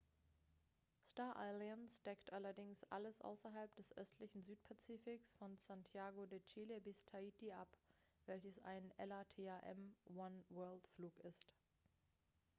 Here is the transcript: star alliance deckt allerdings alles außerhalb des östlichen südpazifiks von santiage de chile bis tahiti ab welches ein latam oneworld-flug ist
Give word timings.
star 1.05 1.31
alliance 1.37 1.99
deckt 2.01 2.31
allerdings 2.33 2.83
alles 2.89 3.21
außerhalb 3.21 3.71
des 3.75 3.95
östlichen 3.97 4.41
südpazifiks 4.41 5.31
von 5.35 5.55
santiage 5.59 6.25
de 6.27 6.39
chile 6.41 6.81
bis 6.81 7.05
tahiti 7.05 7.51
ab 7.53 7.67
welches 8.25 8.57
ein 8.63 8.91
latam 8.97 9.93
oneworld-flug 10.05 11.19
ist 11.19 11.45